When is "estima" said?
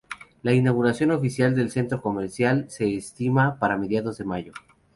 2.95-3.59